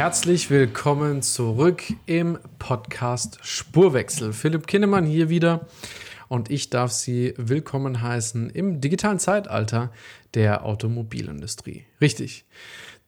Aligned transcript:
Herzlich 0.00 0.48
willkommen 0.48 1.20
zurück 1.20 1.82
im 2.06 2.38
Podcast 2.58 3.38
Spurwechsel. 3.42 4.32
Philipp 4.32 4.66
Kinnemann 4.66 5.04
hier 5.04 5.28
wieder 5.28 5.66
und 6.28 6.50
ich 6.50 6.70
darf 6.70 6.90
Sie 6.90 7.34
willkommen 7.36 8.00
heißen 8.00 8.48
im 8.48 8.80
digitalen 8.80 9.18
Zeitalter 9.18 9.92
der 10.32 10.64
Automobilindustrie. 10.64 11.84
Richtig. 12.00 12.46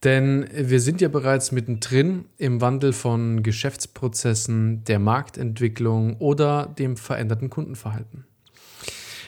Denn 0.03 0.47
wir 0.55 0.79
sind 0.79 1.01
ja 1.01 1.07
bereits 1.07 1.51
mittendrin 1.51 2.25
im 2.37 2.61
Wandel 2.61 2.93
von 2.93 3.41
Geschäftsprozessen, 3.41 4.83
der 4.83 4.99
Marktentwicklung 4.99 6.17
oder 6.17 6.67
dem 6.77 6.95
veränderten 6.95 7.49
Kundenverhalten. 7.49 8.27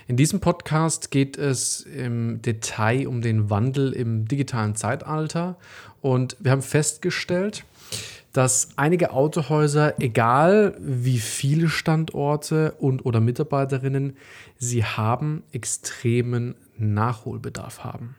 In 0.08 0.18
diesem 0.18 0.40
Podcast 0.40 1.10
geht 1.10 1.36
es 1.36 1.82
im 1.82 2.40
Detail 2.44 3.08
um 3.08 3.22
den 3.24 3.50
Wandel 3.50 3.92
im 3.92 4.28
digitalen 4.28 4.76
Zeitalter 4.76 5.58
und 6.06 6.38
wir 6.40 6.52
haben 6.52 6.62
festgestellt, 6.62 7.66
dass 8.32 8.70
einige 8.76 9.10
Autohäuser, 9.10 10.00
egal 10.00 10.78
wie 10.80 11.18
viele 11.18 11.68
Standorte 11.68 12.74
und 12.74 13.08
oder 13.08 13.20
Mitarbeiterinnen 13.20 14.16
sie 14.60 14.86
haben, 14.86 15.42
extremen 15.52 16.54
Nachholbedarf 16.78 17.84
haben. 17.84 18.14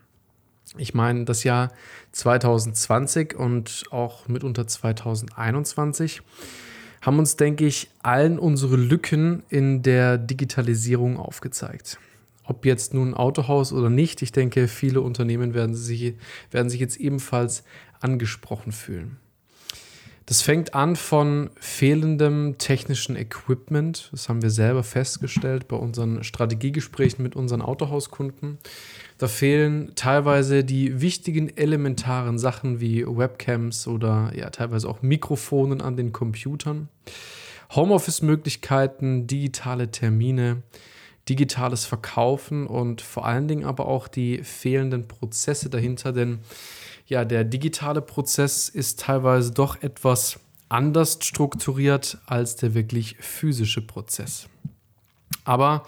Ich 0.77 0.95
meine, 0.95 1.23
das 1.23 1.45
Jahr 1.45 1.71
2020 2.11 3.35
und 3.35 3.85
auch 3.89 4.27
mitunter 4.27 4.67
2021 4.67 6.23
haben 7.01 7.19
uns, 7.19 7.37
denke 7.37 7.65
ich, 7.65 7.89
allen 8.03 8.37
unsere 8.37 8.75
Lücken 8.75 9.43
in 9.47 9.81
der 9.81 10.17
Digitalisierung 10.17 11.15
aufgezeigt. 11.15 11.99
Ob 12.47 12.65
jetzt 12.65 12.93
nun 12.93 13.13
Autohaus 13.13 13.73
oder 13.73 13.89
nicht, 13.89 14.21
ich 14.21 14.31
denke, 14.31 14.67
viele 14.67 15.01
Unternehmen 15.01 15.53
werden 15.53 15.75
sich, 15.75 16.15
werden 16.49 16.69
sich 16.69 16.79
jetzt 16.79 16.97
ebenfalls 16.97 17.63
angesprochen 17.99 18.71
fühlen. 18.71 19.17
Das 20.27 20.41
fängt 20.41 20.73
an 20.73 20.97
von 20.97 21.49
fehlendem 21.57 22.57
technischen 22.57 23.15
Equipment. 23.15 24.09
Das 24.11 24.27
haben 24.27 24.41
wir 24.41 24.49
selber 24.49 24.83
festgestellt 24.83 25.69
bei 25.69 25.77
unseren 25.77 26.21
Strategiegesprächen 26.21 27.23
mit 27.23 27.37
unseren 27.37 27.61
Autohauskunden. 27.61 28.57
Da 29.17 29.29
fehlen 29.29 29.93
teilweise 29.95 30.65
die 30.65 30.99
wichtigen 30.99 31.55
elementaren 31.55 32.39
Sachen 32.39 32.81
wie 32.81 33.05
Webcams 33.07 33.87
oder 33.87 34.33
ja 34.35 34.49
teilweise 34.49 34.89
auch 34.89 35.01
Mikrofonen 35.01 35.81
an 35.81 35.95
den 35.95 36.11
Computern. 36.11 36.89
Homeoffice-Möglichkeiten, 37.73 39.27
digitale 39.27 39.91
Termine, 39.91 40.61
digitales 41.29 41.85
Verkaufen 41.85 42.67
und 42.67 43.01
vor 43.01 43.25
allen 43.25 43.47
Dingen 43.47 43.65
aber 43.65 43.87
auch 43.87 44.07
die 44.07 44.43
fehlenden 44.43 45.07
Prozesse 45.07 45.69
dahinter, 45.69 46.11
denn 46.13 46.39
ja, 47.07 47.23
der 47.25 47.43
digitale 47.43 48.01
Prozess 48.01 48.69
ist 48.69 48.99
teilweise 48.99 49.51
doch 49.51 49.81
etwas 49.81 50.39
anders 50.69 51.19
strukturiert 51.21 52.17
als 52.25 52.57
der 52.57 52.73
wirklich 52.73 53.15
physische 53.19 53.81
Prozess. 53.81 54.49
Aber 55.45 55.83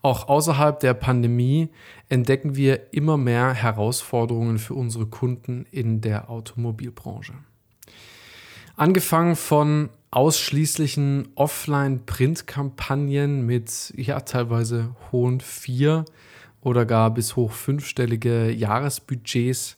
auch 0.00 0.28
außerhalb 0.28 0.80
der 0.80 0.94
Pandemie 0.94 1.68
entdecken 2.08 2.56
wir 2.56 2.92
immer 2.92 3.16
mehr 3.16 3.52
Herausforderungen 3.52 4.58
für 4.58 4.74
unsere 4.74 5.06
Kunden 5.06 5.66
in 5.70 6.00
der 6.00 6.30
Automobilbranche. 6.30 7.34
Angefangen 8.76 9.36
von 9.36 9.90
ausschließlichen 10.14 11.28
Offline-Print-Kampagnen 11.34 13.44
mit 13.44 13.92
ja 13.96 14.20
teilweise 14.20 14.94
hohen 15.10 15.40
vier- 15.40 16.04
oder 16.60 16.86
gar 16.86 17.12
bis 17.12 17.36
hoch 17.36 17.52
fünfstellige 17.52 18.50
Jahresbudgets 18.50 19.76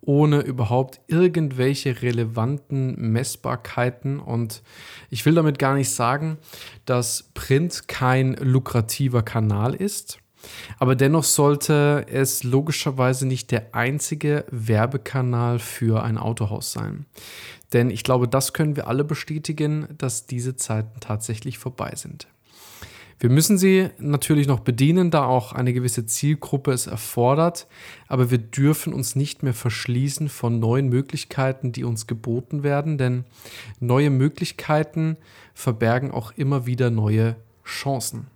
ohne 0.00 0.40
überhaupt 0.40 1.00
irgendwelche 1.06 2.02
relevanten 2.02 3.12
Messbarkeiten. 3.12 4.18
Und 4.18 4.62
ich 5.10 5.24
will 5.24 5.34
damit 5.34 5.58
gar 5.58 5.74
nicht 5.74 5.90
sagen, 5.90 6.38
dass 6.84 7.30
Print 7.34 7.86
kein 7.86 8.34
lukrativer 8.34 9.22
Kanal 9.22 9.74
ist. 9.74 10.21
Aber 10.78 10.96
dennoch 10.96 11.24
sollte 11.24 12.06
es 12.08 12.44
logischerweise 12.44 13.26
nicht 13.26 13.50
der 13.50 13.74
einzige 13.74 14.44
Werbekanal 14.50 15.58
für 15.58 16.02
ein 16.02 16.18
Autohaus 16.18 16.72
sein. 16.72 17.06
Denn 17.72 17.90
ich 17.90 18.04
glaube, 18.04 18.28
das 18.28 18.52
können 18.52 18.76
wir 18.76 18.86
alle 18.86 19.04
bestätigen, 19.04 19.88
dass 19.96 20.26
diese 20.26 20.56
Zeiten 20.56 21.00
tatsächlich 21.00 21.58
vorbei 21.58 21.92
sind. 21.94 22.26
Wir 23.22 23.30
müssen 23.30 23.56
sie 23.56 23.88
natürlich 23.98 24.48
noch 24.48 24.58
bedienen, 24.58 25.12
da 25.12 25.24
auch 25.26 25.52
eine 25.52 25.72
gewisse 25.72 26.06
Zielgruppe 26.06 26.72
es 26.72 26.88
erfordert, 26.88 27.68
aber 28.08 28.32
wir 28.32 28.38
dürfen 28.38 28.92
uns 28.92 29.14
nicht 29.14 29.44
mehr 29.44 29.54
verschließen 29.54 30.28
von 30.28 30.58
neuen 30.58 30.88
Möglichkeiten, 30.88 31.70
die 31.70 31.84
uns 31.84 32.08
geboten 32.08 32.64
werden, 32.64 32.98
denn 32.98 33.24
neue 33.78 34.10
Möglichkeiten 34.10 35.16
verbergen 35.54 36.10
auch 36.10 36.32
immer 36.36 36.66
wieder 36.66 36.90
neue 36.90 37.36
Chancen. 37.64 38.26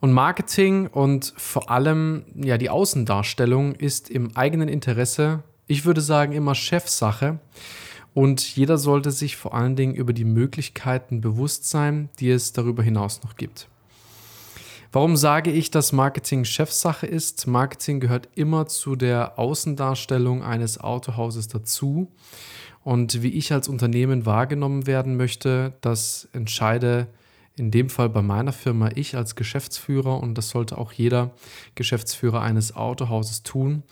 Und 0.00 0.12
Marketing 0.12 0.86
und 0.88 1.32
vor 1.36 1.70
allem 1.70 2.24
ja 2.34 2.58
die 2.58 2.70
Außendarstellung 2.70 3.74
ist 3.74 4.10
im 4.10 4.36
eigenen 4.36 4.68
Interesse, 4.68 5.42
ich 5.66 5.84
würde 5.84 6.00
sagen 6.00 6.32
immer 6.32 6.54
Chefsache. 6.54 7.40
Und 8.14 8.56
jeder 8.56 8.78
sollte 8.78 9.10
sich 9.10 9.36
vor 9.36 9.52
allen 9.52 9.76
Dingen 9.76 9.94
über 9.94 10.14
die 10.14 10.24
Möglichkeiten 10.24 11.20
bewusst 11.20 11.68
sein, 11.68 12.08
die 12.18 12.30
es 12.30 12.52
darüber 12.54 12.82
hinaus 12.82 13.22
noch 13.22 13.36
gibt. 13.36 13.68
Warum 14.90 15.16
sage 15.16 15.50
ich, 15.50 15.70
dass 15.70 15.92
Marketing 15.92 16.46
Chefsache 16.46 17.06
ist? 17.06 17.46
Marketing 17.46 18.00
gehört 18.00 18.30
immer 18.34 18.66
zu 18.66 18.96
der 18.96 19.38
Außendarstellung 19.38 20.42
eines 20.42 20.80
Autohauses 20.80 21.48
dazu. 21.48 22.10
Und 22.82 23.22
wie 23.22 23.32
ich 23.32 23.52
als 23.52 23.68
Unternehmen 23.68 24.24
wahrgenommen 24.24 24.86
werden 24.86 25.18
möchte, 25.18 25.74
das 25.82 26.28
entscheide 26.32 27.08
in 27.56 27.70
dem 27.70 27.88
Fall 27.88 28.10
bei 28.10 28.22
meiner 28.22 28.52
Firma 28.52 28.90
ich 28.94 29.16
als 29.16 29.34
Geschäftsführer 29.34 30.20
und 30.20 30.34
das 30.36 30.50
sollte 30.50 30.76
auch 30.76 30.92
jeder 30.92 31.30
Geschäftsführer 31.74 32.42
eines 32.42 32.76
Autohauses 32.76 33.42
tun. 33.42 33.82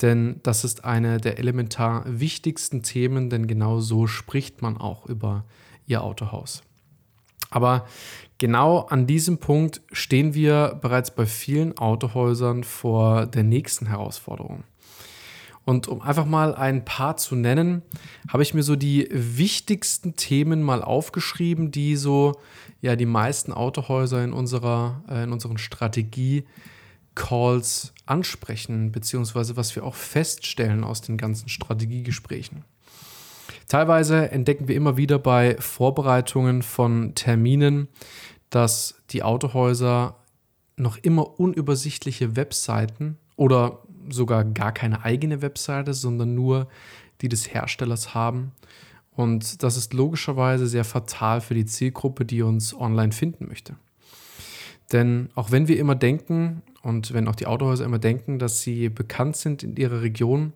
Denn 0.00 0.40
das 0.42 0.64
ist 0.64 0.84
eine 0.84 1.18
der 1.18 1.38
elementar 1.38 2.04
wichtigsten 2.06 2.82
Themen, 2.82 3.28
denn 3.28 3.46
genau 3.46 3.80
so 3.80 4.06
spricht 4.06 4.62
man 4.62 4.76
auch 4.78 5.06
über 5.06 5.44
ihr 5.86 6.02
Autohaus. 6.02 6.62
Aber 7.50 7.86
genau 8.38 8.78
an 8.78 9.06
diesem 9.06 9.38
Punkt 9.38 9.82
stehen 9.90 10.34
wir 10.34 10.78
bereits 10.80 11.10
bei 11.10 11.26
vielen 11.26 11.76
Autohäusern 11.76 12.62
vor 12.64 13.26
der 13.26 13.42
nächsten 13.42 13.86
Herausforderung. 13.86 14.62
Und 15.64 15.88
um 15.88 16.00
einfach 16.00 16.26
mal 16.26 16.54
ein 16.54 16.84
paar 16.84 17.16
zu 17.16 17.36
nennen, 17.36 17.82
habe 18.28 18.42
ich 18.42 18.54
mir 18.54 18.62
so 18.62 18.76
die 18.76 19.08
wichtigsten 19.10 20.16
Themen 20.16 20.62
mal 20.62 20.82
aufgeschrieben, 20.82 21.70
die 21.70 21.96
so 21.96 22.40
ja 22.80 22.96
die 22.96 23.06
meisten 23.06 23.52
Autohäuser 23.52 24.24
in 24.24 24.32
unserer 24.32 25.02
äh, 25.08 25.24
in 25.24 25.32
unseren 25.32 25.58
Strategie 25.58 26.44
Calls 27.14 27.92
ansprechen, 28.06 28.92
beziehungsweise 28.92 29.56
was 29.56 29.76
wir 29.76 29.84
auch 29.84 29.94
feststellen 29.94 30.84
aus 30.84 31.02
den 31.02 31.16
ganzen 31.18 31.48
Strategiegesprächen. 31.48 32.64
Teilweise 33.68 34.30
entdecken 34.30 34.68
wir 34.68 34.74
immer 34.74 34.96
wieder 34.96 35.18
bei 35.18 35.56
Vorbereitungen 35.58 36.62
von 36.62 37.14
Terminen, 37.14 37.88
dass 38.48 38.96
die 39.10 39.22
Autohäuser 39.22 40.16
noch 40.76 40.96
immer 40.96 41.38
unübersichtliche 41.38 42.36
Webseiten 42.36 43.18
oder 43.36 43.82
sogar 44.08 44.44
gar 44.44 44.72
keine 44.72 45.04
eigene 45.04 45.42
Webseite, 45.42 45.94
sondern 45.94 46.34
nur 46.34 46.68
die 47.20 47.28
des 47.28 47.52
Herstellers 47.52 48.14
haben. 48.14 48.52
Und 49.14 49.62
das 49.62 49.76
ist 49.76 49.92
logischerweise 49.92 50.66
sehr 50.66 50.84
fatal 50.84 51.40
für 51.40 51.54
die 51.54 51.66
Zielgruppe, 51.66 52.24
die 52.24 52.42
uns 52.42 52.74
online 52.74 53.12
finden 53.12 53.48
möchte. 53.48 53.76
Denn 54.92 55.30
auch 55.34 55.50
wenn 55.50 55.68
wir 55.68 55.78
immer 55.78 55.94
denken 55.94 56.62
und 56.82 57.12
wenn 57.12 57.28
auch 57.28 57.36
die 57.36 57.46
Autohäuser 57.46 57.84
immer 57.84 57.98
denken, 57.98 58.38
dass 58.38 58.62
sie 58.62 58.88
bekannt 58.88 59.36
sind 59.36 59.62
in 59.62 59.76
ihrer 59.76 60.02
Region, 60.02 60.52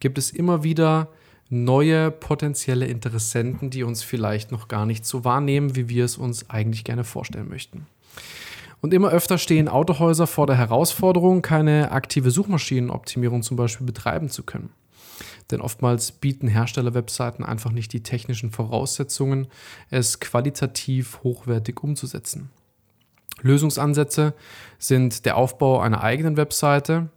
gibt 0.00 0.18
es 0.18 0.30
immer 0.30 0.62
wieder 0.62 1.08
neue 1.50 2.10
potenzielle 2.10 2.86
Interessenten, 2.86 3.70
die 3.70 3.82
uns 3.82 4.02
vielleicht 4.02 4.52
noch 4.52 4.68
gar 4.68 4.86
nicht 4.86 5.04
so 5.04 5.24
wahrnehmen, 5.24 5.76
wie 5.76 5.88
wir 5.88 6.04
es 6.04 6.16
uns 6.16 6.48
eigentlich 6.48 6.84
gerne 6.84 7.04
vorstellen 7.04 7.48
möchten. 7.48 7.86
Und 8.84 8.92
immer 8.92 9.08
öfter 9.08 9.38
stehen 9.38 9.70
Autohäuser 9.70 10.26
vor 10.26 10.46
der 10.46 10.56
Herausforderung, 10.56 11.40
keine 11.40 11.90
aktive 11.90 12.30
Suchmaschinenoptimierung 12.30 13.42
zum 13.42 13.56
Beispiel 13.56 13.86
betreiben 13.86 14.28
zu 14.28 14.42
können. 14.42 14.74
denn 15.50 15.62
oftmals 15.62 16.12
bieten 16.12 16.48
Hersteller-Webseiten 16.48 17.44
einfach 17.44 17.72
nicht 17.72 17.94
die 17.94 18.02
technischen 18.02 18.50
Voraussetzungen, 18.50 19.46
es 19.88 20.20
qualitativ 20.20 21.20
hochwertig 21.22 21.82
umzusetzen. 21.82 22.50
Lösungsansätze 23.40 24.34
sind 24.78 25.24
der 25.24 25.38
Aufbau 25.38 25.80
einer 25.80 26.02
eigenen 26.02 26.36
Webseite, 26.36 27.08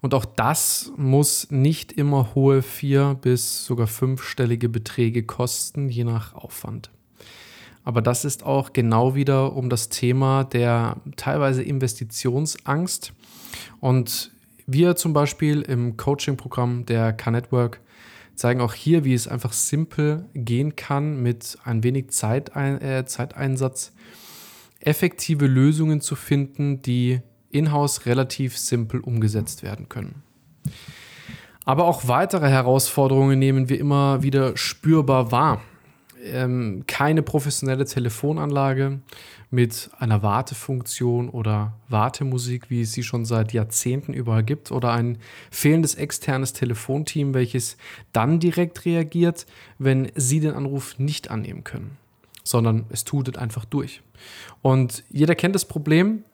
und 0.00 0.14
auch 0.14 0.24
das 0.24 0.92
muss 0.96 1.50
nicht 1.50 1.90
immer 1.90 2.36
hohe 2.36 2.62
vier- 2.62 3.18
bis 3.20 3.64
sogar 3.64 3.88
fünfstellige 3.88 4.68
Beträge 4.68 5.24
kosten, 5.24 5.88
je 5.88 6.04
nach 6.04 6.34
Aufwand. 6.34 6.92
Aber 7.84 8.02
das 8.02 8.24
ist 8.24 8.44
auch 8.44 8.72
genau 8.72 9.14
wieder 9.14 9.54
um 9.54 9.70
das 9.70 9.88
Thema 9.88 10.44
der 10.44 10.96
teilweise 11.16 11.62
Investitionsangst. 11.62 13.12
Und 13.80 14.32
wir 14.66 14.96
zum 14.96 15.12
Beispiel 15.12 15.62
im 15.62 15.96
Coaching-Programm 15.96 16.86
der 16.86 17.12
K-Network 17.12 17.80
zeigen 18.34 18.60
auch 18.60 18.74
hier, 18.74 19.04
wie 19.04 19.14
es 19.14 19.28
einfach 19.28 19.52
simpel 19.52 20.26
gehen 20.34 20.76
kann, 20.76 21.22
mit 21.22 21.58
ein 21.64 21.82
wenig 21.82 22.10
Zeitein 22.10 22.80
äh, 22.80 23.04
Zeiteinsatz 23.04 23.92
effektive 24.80 25.46
Lösungen 25.46 26.00
zu 26.00 26.16
finden, 26.16 26.80
die 26.82 27.20
in-house 27.50 28.06
relativ 28.06 28.56
simpel 28.56 29.00
umgesetzt 29.00 29.62
werden 29.62 29.88
können. 29.88 30.22
Aber 31.64 31.84
auch 31.84 32.08
weitere 32.08 32.48
Herausforderungen 32.48 33.38
nehmen 33.38 33.68
wir 33.68 33.78
immer 33.78 34.22
wieder 34.22 34.56
spürbar 34.56 35.30
wahr 35.32 35.60
ähm, 36.24 36.84
keine 36.86 37.22
professionelle 37.22 37.84
Telefonanlage 37.84 39.00
mit 39.50 39.90
einer 39.98 40.22
Wartefunktion 40.22 41.28
oder 41.28 41.74
Wartemusik, 41.88 42.70
wie 42.70 42.82
es 42.82 42.92
sie 42.92 43.02
schon 43.02 43.24
seit 43.24 43.52
Jahrzehnten 43.52 44.12
überall 44.12 44.44
gibt, 44.44 44.70
oder 44.70 44.92
ein 44.92 45.18
fehlendes 45.50 45.96
externes 45.96 46.52
Telefonteam, 46.52 47.34
welches 47.34 47.76
dann 48.12 48.38
direkt 48.38 48.84
reagiert, 48.84 49.46
wenn 49.78 50.10
Sie 50.14 50.40
den 50.40 50.54
Anruf 50.54 50.98
nicht 50.98 51.30
annehmen 51.30 51.64
können 51.64 51.96
sondern 52.44 52.86
es 52.90 53.04
tutet 53.04 53.38
einfach 53.38 53.64
durch. 53.64 54.02
Und 54.62 55.04
jeder 55.10 55.34
kennt 55.34 55.54
das 55.54 55.64
Problem, 55.64 56.24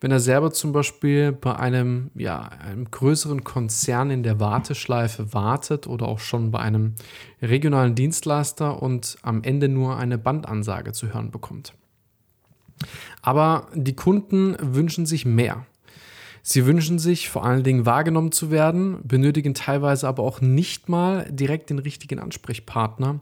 wenn 0.00 0.10
er 0.10 0.20
selber 0.20 0.52
zum 0.52 0.72
Beispiel 0.72 1.32
bei 1.32 1.56
einem, 1.56 2.10
ja, 2.14 2.40
einem 2.40 2.90
größeren 2.90 3.44
Konzern 3.44 4.10
in 4.10 4.22
der 4.22 4.40
Warteschleife 4.40 5.32
wartet 5.32 5.86
oder 5.86 6.06
auch 6.06 6.18
schon 6.18 6.50
bei 6.50 6.60
einem 6.60 6.94
regionalen 7.42 7.94
Dienstleister 7.94 8.82
und 8.82 9.16
am 9.22 9.42
Ende 9.42 9.68
nur 9.68 9.96
eine 9.96 10.18
Bandansage 10.18 10.92
zu 10.92 11.12
hören 11.12 11.30
bekommt. 11.30 11.74
Aber 13.22 13.68
die 13.74 13.96
Kunden 13.96 14.56
wünschen 14.60 15.06
sich 15.06 15.24
mehr. 15.24 15.66
Sie 16.46 16.66
wünschen 16.66 16.98
sich 16.98 17.30
vor 17.30 17.46
allen 17.46 17.62
Dingen 17.62 17.86
wahrgenommen 17.86 18.30
zu 18.30 18.50
werden, 18.50 18.98
benötigen 19.02 19.54
teilweise 19.54 20.06
aber 20.06 20.22
auch 20.22 20.42
nicht 20.42 20.90
mal 20.90 21.26
direkt 21.30 21.70
den 21.70 21.78
richtigen 21.78 22.18
Ansprechpartner, 22.18 23.20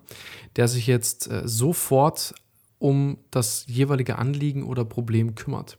der 0.56 0.66
sich 0.66 0.88
jetzt 0.88 1.30
äh, 1.30 1.42
sofort 1.44 2.34
um 2.80 3.19
das 3.30 3.64
jeweilige 3.69 4.19
Anliegen 4.19 4.64
oder 4.64 4.84
Problem 4.84 5.36
kümmert, 5.36 5.78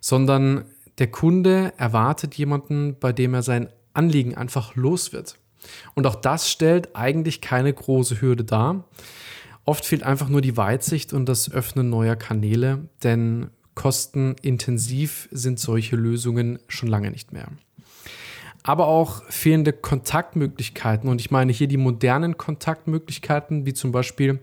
sondern 0.00 0.64
der 0.98 1.06
Kunde 1.12 1.72
erwartet 1.76 2.34
jemanden, 2.34 2.96
bei 2.98 3.12
dem 3.12 3.34
er 3.34 3.44
sein 3.44 3.68
Anliegen 3.94 4.34
einfach 4.34 4.74
los 4.74 5.12
wird. 5.12 5.38
Und 5.94 6.08
auch 6.08 6.16
das 6.16 6.50
stellt 6.50 6.96
eigentlich 6.96 7.40
keine 7.40 7.72
große 7.72 8.20
Hürde 8.20 8.42
dar. 8.42 8.82
Oft 9.64 9.84
fehlt 9.84 10.02
einfach 10.02 10.28
nur 10.28 10.40
die 10.40 10.56
Weitsicht 10.56 11.12
und 11.12 11.26
das 11.26 11.52
Öffnen 11.52 11.88
neuer 11.88 12.16
Kanäle, 12.16 12.88
denn 13.04 13.50
kostenintensiv 13.78 15.28
sind 15.30 15.60
solche 15.60 15.94
Lösungen 15.94 16.58
schon 16.66 16.88
lange 16.88 17.12
nicht 17.12 17.32
mehr. 17.32 17.46
Aber 18.64 18.88
auch 18.88 19.22
fehlende 19.28 19.72
Kontaktmöglichkeiten. 19.72 21.08
Und 21.08 21.20
ich 21.20 21.30
meine 21.30 21.52
hier 21.52 21.68
die 21.68 21.76
modernen 21.76 22.36
Kontaktmöglichkeiten, 22.36 23.66
wie 23.66 23.74
zum 23.74 23.92
Beispiel 23.92 24.40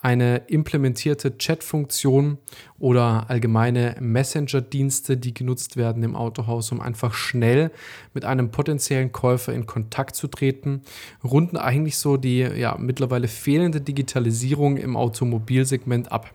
eine 0.00 0.38
implementierte 0.46 1.36
Chat-Funktion 1.36 2.38
oder 2.78 3.26
allgemeine 3.28 3.94
Messenger-Dienste, 4.00 5.18
die 5.18 5.34
genutzt 5.34 5.76
werden 5.76 6.02
im 6.02 6.16
Autohaus, 6.16 6.72
um 6.72 6.80
einfach 6.80 7.12
schnell 7.12 7.70
mit 8.14 8.24
einem 8.24 8.50
potenziellen 8.50 9.12
Käufer 9.12 9.52
in 9.52 9.66
Kontakt 9.66 10.16
zu 10.16 10.28
treten, 10.28 10.80
runden 11.22 11.58
eigentlich 11.58 11.98
so 11.98 12.16
die 12.16 12.38
ja, 12.38 12.78
mittlerweile 12.78 13.28
fehlende 13.28 13.82
Digitalisierung 13.82 14.78
im 14.78 14.96
Automobilsegment 14.96 16.10
ab. 16.10 16.30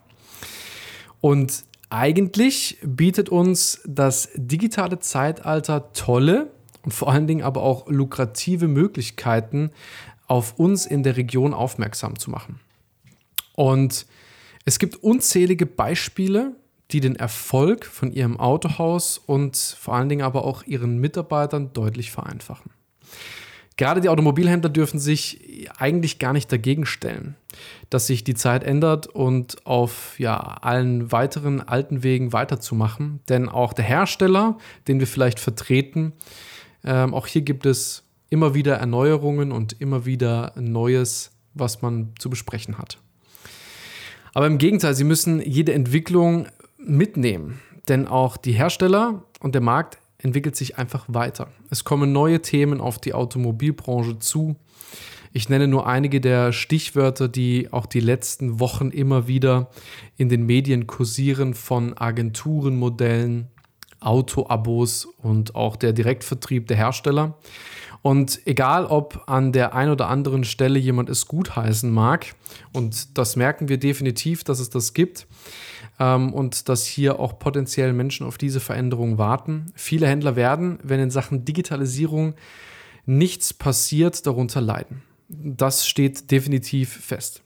Und 1.20 1.66
eigentlich 1.94 2.80
bietet 2.82 3.30
uns 3.30 3.82
das 3.86 4.30
digitale 4.34 4.98
Zeitalter 4.98 5.94
tolle 5.94 6.52
und 6.82 6.92
vor 6.92 7.12
allen 7.12 7.28
Dingen 7.28 7.44
aber 7.44 7.62
auch 7.62 7.88
lukrative 7.88 8.68
Möglichkeiten, 8.68 9.70
auf 10.26 10.58
uns 10.58 10.88
in 10.88 11.04
der 11.04 11.18
Region 11.18 11.54
aufmerksam 11.54 12.18
zu 12.18 12.32
machen. 12.32 12.60
Und 13.54 14.08
es 14.66 14.80
gibt 14.80 14.96
unzählige 15.04 15.68
Beispiele, 15.68 16.56
die 16.90 17.00
den 17.00 17.16
Erfolg 17.16 17.86
von 17.86 18.12
ihrem 18.12 18.40
Autohaus 18.40 19.20
und 19.20 19.56
vor 19.56 19.94
allen 19.94 20.10
Dingen 20.10 20.24
aber 20.24 20.46
auch 20.46 20.64
ihren 20.64 20.98
Mitarbeitern 20.98 21.74
deutlich 21.74 22.10
vereinfachen. 22.10 22.72
Gerade 23.76 24.02
die 24.02 24.10
Automobilhändler 24.10 24.70
dürfen 24.70 25.00
sich 25.00 25.70
eigentlich 25.78 26.20
gar 26.20 26.34
nicht 26.34 26.52
dagegen 26.52 26.86
stellen, 26.86 27.36
dass 27.90 28.08
sich 28.08 28.24
die 28.24 28.36
Zeit 28.36 28.64
ändert 28.64 29.08
und 29.08 29.66
auf 29.66 30.20
ja, 30.20 30.38
allen 30.38 31.12
weiteren 31.12 31.62
alten 31.62 32.04
Wegen 32.04 32.34
weiterzumachen. 32.34 33.22
Denn 33.30 33.50
auch 33.50 33.74
der 33.74 33.86
Hersteller, 33.86 34.58
den 34.88 35.00
wir 35.00 35.08
vielleicht 35.08 35.40
vertreten, 35.40 36.14
ähm, 36.84 37.14
auch 37.14 37.28
hier 37.28 37.42
gibt 37.42 37.66
es 37.66 38.04
immer 38.30 38.54
wieder 38.54 38.76
Erneuerungen 38.76 39.52
und 39.52 39.80
immer 39.80 40.06
wieder 40.06 40.54
Neues, 40.56 41.32
was 41.54 41.82
man 41.82 42.14
zu 42.20 42.30
besprechen 42.30 42.78
hat. 42.78 42.98
Aber 44.34 44.48
im 44.48 44.58
Gegenteil, 44.58 44.96
sie 44.96 45.04
müssen 45.04 45.42
jede 45.42 45.74
Entwicklung 45.74 46.48
mitnehmen. 46.78 47.60
Denn 47.88 48.08
auch 48.08 48.38
die 48.38 48.54
Hersteller 48.54 49.24
und 49.40 49.56
der 49.56 49.62
Markt 49.62 50.00
entwickelt 50.24 50.56
sich 50.56 50.78
einfach 50.78 51.06
weiter. 51.08 51.50
Es 51.70 51.84
kommen 51.84 52.12
neue 52.12 52.42
Themen 52.42 52.82
auf 52.82 52.98
die 52.98 53.14
Automobilbranche 53.14 54.18
zu. 54.20 54.56
Ich 55.34 55.50
nenne 55.50 55.68
nur 55.68 55.88
einige 55.88 56.22
der 56.22 56.54
Stichwörter, 56.54 57.28
die 57.28 57.72
auch 57.72 57.86
die 57.86 58.00
letzten 58.00 58.60
Wochen 58.60 58.90
immer 58.90 59.28
wieder 59.28 59.70
in 60.16 60.30
den 60.30 60.46
Medien 60.46 60.88
kursieren 60.88 61.54
von 61.54 61.98
Agenturenmodellen, 61.98 63.48
Autoabos 64.00 65.06
und 65.06 65.56
auch 65.56 65.76
der 65.76 65.94
Direktvertrieb 65.94 66.68
der 66.68 66.78
Hersteller. 66.78 67.38
Und 68.04 68.42
egal, 68.46 68.86
ob 68.86 69.24
an 69.28 69.54
der 69.54 69.74
einen 69.74 69.92
oder 69.92 70.10
anderen 70.10 70.44
Stelle 70.44 70.78
jemand 70.78 71.10
es 71.10 71.26
gutheißen 71.26 71.90
mag, 71.90 72.36
und 72.74 73.18
das 73.18 73.38
merken 73.38 73.70
wir 73.70 73.78
definitiv, 73.78 74.44
dass 74.44 74.60
es 74.60 74.70
das 74.70 74.94
gibt, 74.94 75.26
ähm, 76.00 76.34
und 76.34 76.68
dass 76.68 76.86
hier 76.86 77.20
auch 77.20 77.40
potenziell 77.40 77.94
Menschen 77.94 78.28
auf 78.28 78.38
diese 78.38 78.60
Veränderung 78.60 79.18
warten. 79.18 79.72
Viele 79.74 80.08
Händler 80.08 80.36
werden, 80.36 80.80
wenn 80.84 81.00
in 81.00 81.12
Sachen 81.12 81.46
Digitalisierung 81.46 82.34
nichts 83.06 83.54
passiert, 83.54 84.28
darunter 84.28 84.60
leiden. 84.60 85.02
Das 85.30 85.88
steht 85.88 86.30
definitiv 86.30 86.92
fest. 86.94 87.42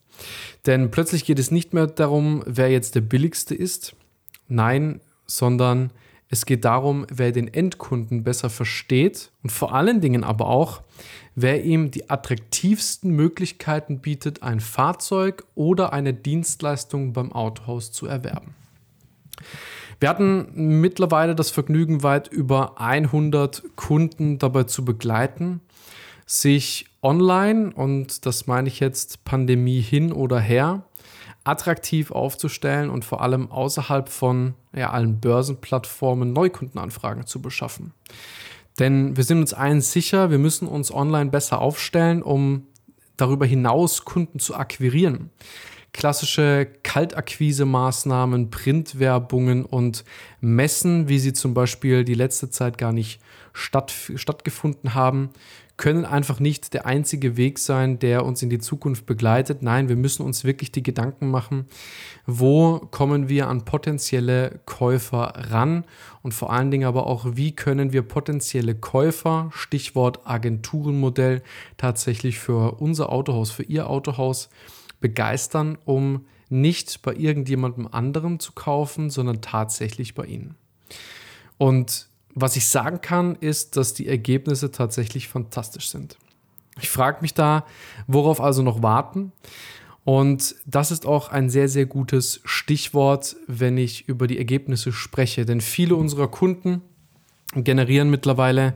Denn 0.65 0.89
plötzlich 0.89 1.24
geht 1.24 1.38
es 1.38 1.51
nicht 1.51 1.75
mehr 1.75 1.86
darum, 1.86 2.43
wer 2.48 2.72
jetzt 2.72 2.96
der 2.96 3.01
billigste 3.01 3.53
ist. 3.53 3.96
Nein, 4.48 5.01
sondern 5.27 5.91
es 6.29 6.46
geht 6.46 6.65
darum, 6.65 7.05
wer 7.10 7.31
den 7.31 7.53
Endkunden 7.53 8.24
besser 8.24 8.50
versteht 8.50 9.31
und 9.43 9.51
vor 9.51 9.74
allen 9.74 10.01
Dingen 10.01 10.24
aber 10.24 10.48
auch, 10.48 10.81
wer 11.36 11.63
ihm 11.63 11.91
die 11.91 12.10
attraktivsten 12.10 13.12
Möglichkeiten 13.12 14.00
bietet, 14.00 14.43
ein 14.43 14.60
Fahrzeug 14.60 15.46
oder 15.55 15.93
eine 15.93 16.13
Dienstleistung 16.13 17.13
beim 17.13 17.31
Autohaus 17.31 17.91
zu 17.91 18.07
erwerben. 18.07 18.55
Wir 20.00 20.10
hatten 20.10 20.79
mittlerweile 20.81 21.34
das 21.34 21.50
Vergnügen, 21.50 22.03
weit 22.03 22.27
über 22.27 22.79
100 22.79 23.63
Kunden 23.75 24.38
dabei 24.38 24.63
zu 24.63 24.86
begleiten, 24.86 25.62
sich 26.25 26.88
online, 27.01 27.72
und 27.74 28.25
das 28.25 28.48
meine 28.48 28.67
ich 28.67 28.79
jetzt 28.79 29.24
Pandemie 29.24 29.81
hin 29.81 30.12
oder 30.12 30.39
her, 30.39 30.84
attraktiv 31.48 32.12
aufzustellen 32.12 32.89
und 32.89 33.06
vor 33.06 33.22
allem 33.22 33.51
außerhalb 33.51 34.10
von 34.10 34.54
ja, 34.74 34.92
allen 34.92 35.20
Börsenplattformen 35.20 36.34
Neukundenanfragen 36.34 37.25
zu 37.25 37.42
beschaffen. 37.42 37.94
Denn 38.80 39.18
wir 39.18 39.24
sind 39.24 39.39
uns 39.39 39.54
eins 39.54 39.92
sicher, 39.92 40.30
wir 40.30 40.38
müssen 40.38 40.68
uns 40.68 40.94
online 40.94 41.32
besser 41.32 41.62
aufstellen, 41.62 42.22
um 42.22 42.68
darüber 43.16 43.46
hinaus 43.46 44.06
Kunden 44.06 44.39
zu 44.39 44.56
akquirieren. 44.56 45.32
Klassische 45.94 46.68
Kaltakquise-Maßnahmen, 46.84 48.51
Printwerbungen 48.51 49.66
und 49.66 50.04
Messen, 50.42 51.10
wie 51.10 51.18
sie 51.18 51.34
zum 51.34 51.56
Beispiel 51.56 52.04
die 52.04 52.13
letzte 52.13 52.51
Zeit 52.51 52.77
gar 52.77 52.92
nicht 52.92 53.20
statt, 53.54 53.92
stattgefunden 54.16 54.94
haben, 54.94 55.30
können 55.77 56.05
einfach 56.05 56.39
nicht 56.39 56.74
der 56.74 56.88
einzige 56.88 57.38
Weg 57.38 57.60
sein, 57.60 58.00
der 58.00 58.25
uns 58.25 58.41
in 58.41 58.50
die 58.50 58.57
Zukunft 58.57 59.05
begleitet. 59.05 59.62
Nein, 59.62 59.89
wir 59.89 59.96
müssen 59.96 60.25
uns 60.25 60.43
wirklich 60.43 60.72
die 60.72 60.81
Gedanken 60.81 61.29
machen, 61.29 61.67
wo 62.25 62.79
kommen 62.79 63.29
wir 63.29 63.48
an 63.48 63.63
potenzielle 63.63 64.60
Käufer 64.65 65.34
ran 65.51 65.86
und 66.24 66.34
vor 66.34 66.51
allen 66.51 66.72
Dingen 66.72 66.88
aber 66.88 67.05
auch, 67.05 67.25
wie 67.36 67.55
können 67.55 67.93
wir 67.93 68.01
potenzielle 68.01 68.74
Käufer, 68.74 69.51
Stichwort 69.53 70.25
Agenturenmodell, 70.25 71.43
tatsächlich 71.77 72.39
für 72.39 72.79
unser 72.79 73.12
Autohaus, 73.12 73.51
für 73.51 73.63
Ihr 73.63 73.88
Autohaus 73.88 74.50
begeistern, 75.00 75.77
um 75.86 76.25
nicht 76.50 77.03
bei 77.03 77.13
irgendjemandem 77.13 77.88
anderem 77.88 78.39
zu 78.39 78.53
kaufen, 78.53 79.12
sondern 79.12 79.41
tatsächlich 79.41 80.15
bei 80.15 80.25
Ihnen. 80.25 80.55
Und 81.57 82.10
was 82.39 82.56
ich 82.56 82.70
sagen 82.70 83.01
kann, 83.01 83.36
ist, 83.36 83.77
dass 83.77 83.94
die 83.94 84.08
Ergebnisse 84.08 84.72
tatsächlich 84.72 85.27
fantastisch 85.27 85.89
sind. 85.89 86.17
Ich 86.79 86.89
frage 86.89 87.20
mich 87.22 87.34
da, 87.34 87.65
worauf 88.06 88.39
also 88.39 88.62
noch 88.62 88.84
warten? 88.84 89.32
Und 90.03 90.56
das 90.65 90.91
ist 90.91 91.06
auch 91.06 91.29
ein 91.29 91.50
sehr, 91.50 91.67
sehr 91.67 91.88
gutes 91.88 92.39
Stichwort, 92.46 93.36
wenn 93.48 93.77
ich 93.77 94.08
über 94.08 94.27
die 94.27 94.38
Ergebnisse 94.38 94.91
spreche. 94.91 95.46
Denn 95.46 95.62
viele 95.62 95.96
unserer 95.96 96.27
Kunden 96.27 96.82
generieren 97.56 98.10
mittlerweile 98.10 98.75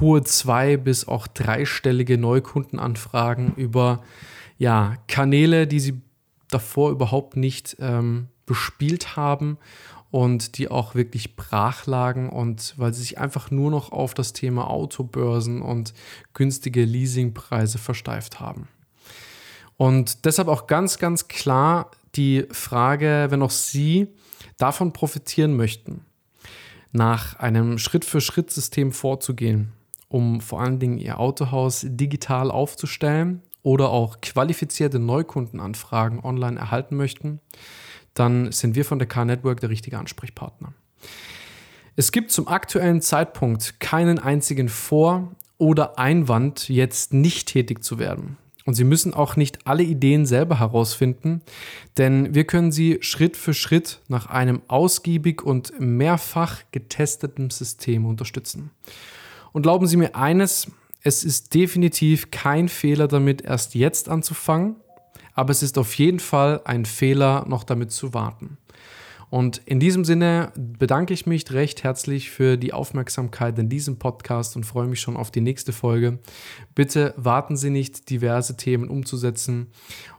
hohe 0.00 0.24
zwei- 0.24 0.76
bis 0.76 1.06
auch 1.06 1.28
dreistellige 1.28 2.18
Neukundenanfragen 2.18 3.54
über 3.54 4.02
ja, 4.58 4.96
Kanäle, 5.06 5.68
die 5.68 5.80
sie 5.80 6.00
davor 6.50 6.90
überhaupt 6.90 7.36
nicht 7.36 7.76
ähm, 7.78 8.26
bespielt 8.46 9.16
haben 9.16 9.58
und 10.10 10.56
die 10.58 10.70
auch 10.70 10.94
wirklich 10.94 11.36
brach 11.36 11.86
lagen 11.86 12.30
und 12.30 12.74
weil 12.76 12.94
sie 12.94 13.00
sich 13.00 13.18
einfach 13.18 13.50
nur 13.50 13.70
noch 13.70 13.92
auf 13.92 14.14
das 14.14 14.32
Thema 14.32 14.68
Autobörsen 14.70 15.60
und 15.60 15.92
günstige 16.34 16.84
Leasingpreise 16.84 17.78
versteift 17.78 18.40
haben. 18.40 18.68
Und 19.76 20.24
deshalb 20.24 20.48
auch 20.48 20.66
ganz, 20.66 20.98
ganz 20.98 21.28
klar 21.28 21.90
die 22.14 22.46
Frage, 22.50 23.26
wenn 23.30 23.42
auch 23.42 23.50
Sie 23.50 24.08
davon 24.56 24.92
profitieren 24.92 25.56
möchten, 25.56 26.04
nach 26.90 27.38
einem 27.38 27.78
Schritt-für-Schritt-System 27.78 28.92
vorzugehen, 28.92 29.72
um 30.08 30.40
vor 30.40 30.60
allen 30.60 30.78
Dingen 30.78 30.98
Ihr 30.98 31.20
Autohaus 31.20 31.86
digital 31.86 32.50
aufzustellen 32.50 33.42
oder 33.62 33.90
auch 33.90 34.20
qualifizierte 34.20 34.98
Neukundenanfragen 34.98 36.20
online 36.20 36.58
erhalten 36.58 36.96
möchten, 36.96 37.40
dann 38.14 38.52
sind 38.52 38.74
wir 38.74 38.84
von 38.84 38.98
der 38.98 39.08
Car-Network 39.08 39.60
der 39.60 39.70
richtige 39.70 39.98
Ansprechpartner. 39.98 40.72
Es 41.96 42.12
gibt 42.12 42.30
zum 42.30 42.46
aktuellen 42.46 43.00
Zeitpunkt 43.00 43.80
keinen 43.80 44.18
einzigen 44.18 44.68
Vor- 44.68 45.32
oder 45.58 45.98
Einwand, 45.98 46.68
jetzt 46.68 47.12
nicht 47.12 47.48
tätig 47.48 47.82
zu 47.82 47.98
werden. 47.98 48.36
Und 48.68 48.74
Sie 48.74 48.84
müssen 48.84 49.14
auch 49.14 49.34
nicht 49.34 49.66
alle 49.66 49.82
Ideen 49.82 50.26
selber 50.26 50.58
herausfinden, 50.58 51.40
denn 51.96 52.34
wir 52.34 52.44
können 52.44 52.70
Sie 52.70 52.98
Schritt 53.00 53.36
für 53.36 53.54
Schritt 53.54 54.00
nach 54.08 54.26
einem 54.26 54.60
ausgiebig 54.68 55.42
und 55.42 55.72
mehrfach 55.80 56.60
getesteten 56.70 57.50
System 57.50 58.04
unterstützen. 58.04 58.70
Und 59.52 59.62
glauben 59.62 59.86
Sie 59.86 59.96
mir 59.96 60.14
eines, 60.14 60.70
es 61.02 61.24
ist 61.24 61.54
definitiv 61.54 62.30
kein 62.30 62.68
Fehler 62.68 63.08
damit, 63.08 63.40
erst 63.40 63.74
jetzt 63.74 64.10
anzufangen, 64.10 64.76
aber 65.38 65.52
es 65.52 65.62
ist 65.62 65.78
auf 65.78 65.94
jeden 65.94 66.18
Fall 66.18 66.62
ein 66.64 66.84
Fehler, 66.84 67.44
noch 67.46 67.62
damit 67.62 67.92
zu 67.92 68.12
warten. 68.12 68.58
Und 69.30 69.58
in 69.66 69.78
diesem 69.78 70.04
Sinne 70.04 70.52
bedanke 70.56 71.14
ich 71.14 71.26
mich 71.26 71.52
recht 71.52 71.84
herzlich 71.84 72.28
für 72.28 72.56
die 72.56 72.72
Aufmerksamkeit 72.72 73.56
in 73.56 73.68
diesem 73.68 74.00
Podcast 74.00 74.56
und 74.56 74.66
freue 74.66 74.88
mich 74.88 75.00
schon 75.00 75.16
auf 75.16 75.30
die 75.30 75.40
nächste 75.40 75.72
Folge. 75.72 76.18
Bitte 76.74 77.14
warten 77.16 77.56
Sie 77.56 77.70
nicht, 77.70 78.10
diverse 78.10 78.56
Themen 78.56 78.88
umzusetzen. 78.88 79.68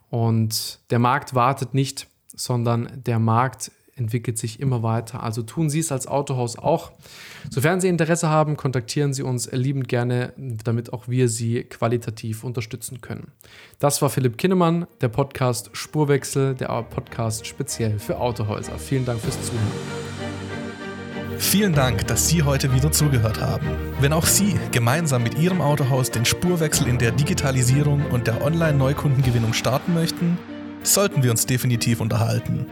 Und 0.09 0.79
der 0.89 0.99
Markt 0.99 1.35
wartet 1.35 1.73
nicht, 1.73 2.07
sondern 2.33 2.89
der 3.05 3.19
Markt 3.19 3.73
entwickelt 3.99 4.37
sich 4.37 4.59
immer 4.59 4.81
weiter. 4.83 5.21
Also 5.21 5.41
tun 5.43 5.69
Sie 5.69 5.79
es 5.79 5.91
als 5.91 6.07
Autohaus 6.07 6.57
auch. 6.57 6.91
Sofern 7.49 7.81
Sie 7.81 7.87
Interesse 7.87 8.29
haben, 8.29 8.57
kontaktieren 8.57 9.13
Sie 9.13 9.23
uns 9.23 9.51
liebend 9.51 9.87
gerne, 9.87 10.33
damit 10.37 10.93
auch 10.93 11.07
wir 11.07 11.29
Sie 11.29 11.63
qualitativ 11.63 12.43
unterstützen 12.43 13.01
können. 13.01 13.31
Das 13.79 14.01
war 14.01 14.09
Philipp 14.09 14.37
Kinnemann, 14.37 14.87
der 15.01 15.09
Podcast 15.09 15.69
Spurwechsel, 15.73 16.55
der 16.55 16.67
Podcast 16.83 17.45
speziell 17.45 17.99
für 17.99 18.19
Autohäuser. 18.19 18.77
Vielen 18.79 19.05
Dank 19.05 19.19
fürs 19.21 19.41
Zuhören. 19.41 20.09
Vielen 21.39 21.73
Dank, 21.73 22.05
dass 22.05 22.27
Sie 22.27 22.43
heute 22.43 22.73
wieder 22.73 22.91
zugehört 22.91 23.39
haben. 23.39 23.65
Wenn 24.01 24.11
auch 24.11 24.25
Sie 24.25 24.59
gemeinsam 24.71 25.23
mit 25.23 25.39
Ihrem 25.39 25.61
Autohaus 25.61 26.11
den 26.11 26.25
Spurwechsel 26.25 26.87
in 26.87 26.97
der 26.97 27.11
Digitalisierung 27.11 28.05
und 28.07 28.27
der 28.27 28.43
Online-Neukundengewinnung 28.43 29.53
starten 29.53 29.93
möchten, 29.93 30.37
sollten 30.83 31.23
wir 31.23 31.31
uns 31.31 31.45
definitiv 31.45 32.01
unterhalten. 32.01 32.67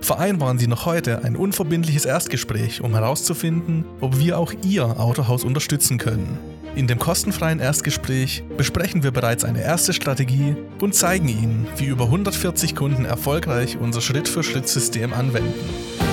Vereinbaren 0.00 0.58
Sie 0.58 0.66
noch 0.66 0.86
heute 0.86 1.24
ein 1.24 1.36
unverbindliches 1.36 2.04
Erstgespräch, 2.04 2.80
um 2.80 2.94
herauszufinden, 2.94 3.84
ob 4.00 4.18
wir 4.18 4.38
auch 4.38 4.52
Ihr 4.62 5.00
Autohaus 5.00 5.44
unterstützen 5.44 5.98
können. 5.98 6.38
In 6.76 6.86
dem 6.86 6.98
kostenfreien 6.98 7.58
Erstgespräch 7.58 8.44
besprechen 8.56 9.02
wir 9.02 9.10
bereits 9.10 9.44
eine 9.44 9.62
erste 9.62 9.94
Strategie 9.94 10.56
und 10.80 10.94
zeigen 10.94 11.28
Ihnen, 11.28 11.66
wie 11.76 11.86
über 11.86 12.04
140 12.04 12.76
Kunden 12.76 13.06
erfolgreich 13.06 13.78
unser 13.80 14.02
Schritt-für-Schritt-System 14.02 15.14
anwenden. 15.14 16.05